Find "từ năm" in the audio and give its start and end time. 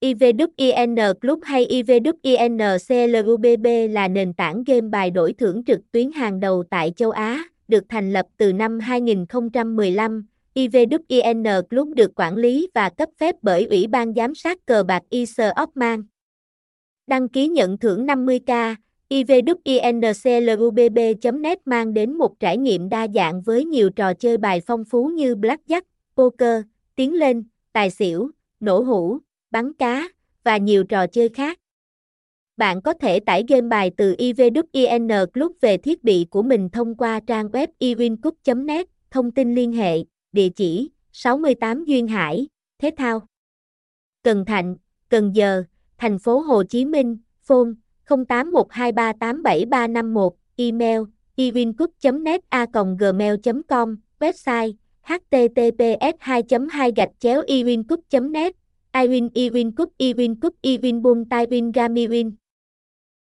8.36-8.80